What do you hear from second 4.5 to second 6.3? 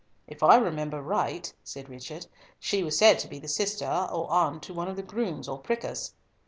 to one of the grooms or prickers."